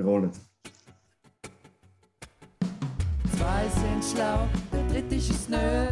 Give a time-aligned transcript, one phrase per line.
[0.00, 0.30] Wir rollen.
[3.36, 5.88] Zwei sind schlau, der dritte ist es nö.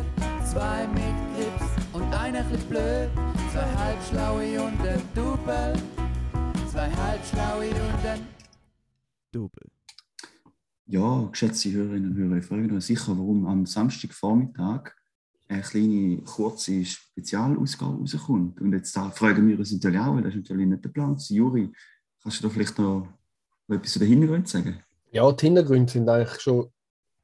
[0.50, 3.10] Zwei mit Grips und einer bisschen blöd.
[3.52, 5.74] Zwei halbschlaue und ein Double.
[6.70, 8.20] Zwei halbschlaue und ein
[9.30, 9.70] Double.
[10.86, 14.92] Ja, geschätzte Hörerinnen und Hörer, ich frage euch sicher, warum am Samstagvormittag
[15.48, 18.58] eine kleine, kurze Spezialausgabe rauskommt.
[18.62, 21.14] Und jetzt da fragen wir uns natürlich auch, weil das ist natürlich nicht der Plan.
[21.28, 21.70] Juri,
[22.22, 23.17] kannst du da vielleicht noch
[23.76, 24.80] etwas zu den Hintergründen sagen?
[25.12, 26.68] Ja, die Hintergründe sind eigentlich schon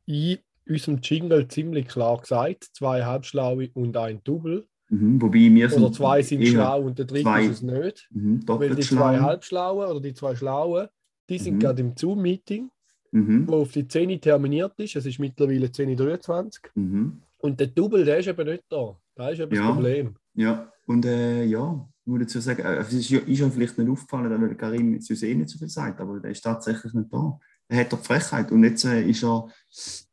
[0.06, 2.64] in unserem Jingle ziemlich klar gesagt.
[2.72, 4.66] Zwei Halbschlaue und ein Double.
[4.90, 8.08] Mhm, wobei wir sind Oder zwei sind schlau und der dritte zwei- ist es nicht.
[8.12, 9.22] Mhm, Weil die zwei schlau.
[9.22, 10.88] Halbschlauen oder die zwei Schlauen,
[11.28, 11.58] die sind Mhm.
[11.60, 12.70] gerade im Zoom-Meeting,
[13.12, 14.96] Mhm, wo auf die 10 terminiert ist.
[14.96, 17.22] Es ist mittlerweile 10.23 mhm.
[17.38, 18.96] Und der Double, der ist eben nicht da.
[19.14, 19.62] Da ist eben Ja.
[19.66, 20.14] das Problem.
[20.34, 23.78] Ja, und äh, ja, ich muss dazu sagen, äh, es ist, ja- ist ja vielleicht
[23.78, 26.92] nicht aufgefallen, dass der Karim zu eh nicht so viel sagt, aber der ist tatsächlich
[26.92, 27.38] nicht da.
[27.66, 29.48] Er hat doch die Frechheit und jetzt äh, ist er.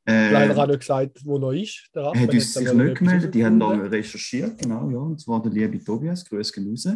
[0.06, 1.90] Äh, Leider hat er nicht gesagt, wo er ist.
[1.94, 3.94] Der er Rapper hat uns sich nicht gemeldet, die haben da herausgefunden.
[3.94, 6.88] recherchiert, genau, ja, und zwar der liebe Tobias, Grüße gehen raus,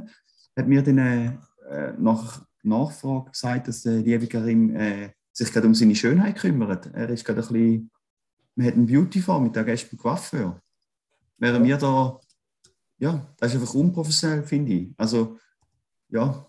[0.55, 1.25] hat mir dann äh,
[1.69, 6.89] äh, nach Nachfrage gesagt, dass der liebe Karim äh, sich gerade um seine Schönheit kümmert.
[6.93, 7.91] Er ist gerade ein bisschen,
[8.55, 10.61] man hat einen Beauty-Vormittag, er ist beim Coiffeur.
[11.37, 12.17] Während wir da,
[12.97, 14.93] ja, das ist einfach unprofessionell, finde ich.
[14.97, 15.37] Also,
[16.09, 16.45] ja,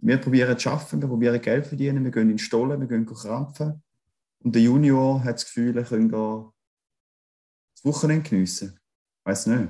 [0.00, 3.06] wir probieren zu arbeiten, wir probieren Geld zu verdienen, wir gehen in Stollen, wir gehen
[3.06, 3.82] krampfen.
[4.40, 6.52] Und der Junior hat das Gefühl, er könnte da
[7.74, 8.78] das Wochenende geniessen.
[9.24, 9.68] Weiß nicht.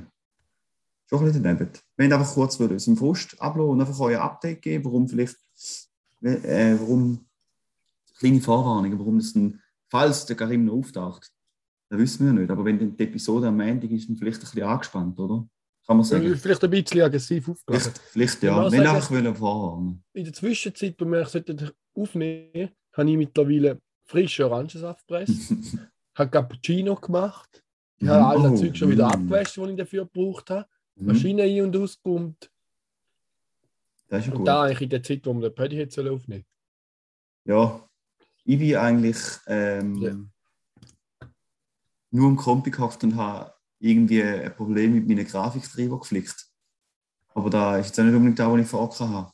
[1.09, 1.71] Schon ein bisschen daneben.
[1.97, 5.37] Wir wollen einfach kurz würde unseren Frust ablassen und einfach euer Update geben, warum vielleicht,
[6.23, 7.27] äh, warum,
[8.19, 11.33] kleine Vorwarnung, warum das ein, falls der Karim noch auftaucht,
[11.89, 12.51] das wissen wir ja nicht.
[12.51, 15.49] Aber wenn dann die Episode am Ende ist, dann vielleicht ein bisschen angespannt, oder?
[15.89, 16.37] Kann man sagen.
[16.37, 17.93] Vielleicht ein bisschen aggressiv aufgeladen.
[17.93, 20.05] Vielleicht, vielleicht Ja, was Wenn einfach wollen vorwarnen.
[20.13, 25.53] In der Zwischenzeit, wo wir sollten aufnehmen habe ich mittlerweile frischen Orangensaft gepresst,
[26.15, 27.65] habe Cappuccino gemacht,
[28.01, 29.13] ich habe all das Zeug schon wieder mm.
[29.13, 30.67] abgewaschen, das ich dafür gebraucht habe,
[30.99, 31.07] Mhm.
[31.07, 32.51] Maschine ein- und ausgepumpt
[34.09, 34.49] Das ist ja und gut.
[34.49, 36.45] da eigentlich in der Zeit, wo wir den Paddy jetzt aufnehmen
[37.45, 37.89] Ja,
[38.45, 40.17] ich bin eigentlich ähm, Ja.
[42.11, 46.47] nur im Kompi gehockt und habe irgendwie ein Problem mit meinen Grafiktreiber geflickt.
[47.35, 49.31] Aber da ist jetzt auch nicht unbedingt das, was ich vor Ort habe.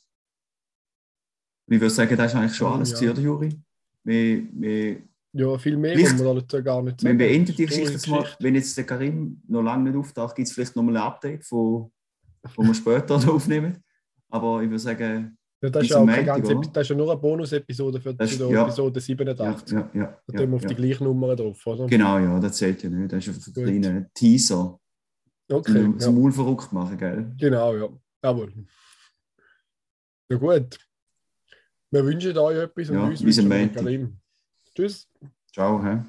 [1.66, 3.10] Und ich würde sagen, das ist eigentlich schon Oh, alles ja.
[3.10, 3.60] oder Juri?
[4.02, 7.18] Wir, wir, Ja, viel mehr Vielleicht- wir dazu gar nicht wir sagen.
[7.18, 8.28] beenden die Das Geschichte jetzt mal.
[8.38, 11.90] Wenn jetzt der Karim noch lange nicht auftaucht, gibt es vielleicht nochmal ein Update, wo
[12.56, 13.82] wir später aufnehmen.
[14.28, 17.10] Aber ich würde sagen, Ja, das, ist ja auch Montag, ganze, das ist ja nur
[17.10, 18.64] eine Bonus-Episode für Das der ja.
[18.64, 19.72] Episode ja, 87.
[19.72, 20.74] ja, ja, Da tun wir auf die ja.
[20.74, 21.86] gleiche Nummer drauf, oder?
[21.86, 23.10] Genau, ja, das zählt ja nicht.
[23.10, 23.64] Das ist ein Gut.
[23.64, 24.78] kleiner Teaser.
[25.50, 25.98] Okay, zum, ja.
[25.98, 27.32] zum Maul verrückt machen, gell?
[27.38, 27.88] genau, ja.
[28.22, 28.52] Jawohl.
[30.28, 30.78] Ja gut.
[31.90, 34.12] Wir wünschen euch etwas und Ja, uns wünschen wir.
[34.74, 35.08] Tschüss.
[35.50, 36.00] Ciao, hä?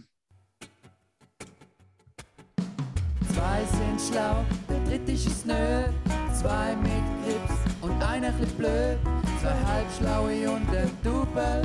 [3.34, 6.15] Zwei sind schlau, der dritte ist es nö.
[6.42, 6.92] Zwei mit
[7.24, 8.98] Grips und einer bisschen blöd.
[9.42, 11.62] Zwei halbschlaue und ein Double.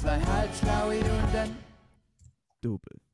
[0.00, 1.56] Zwei halbschlaue und ein
[2.62, 3.05] Double.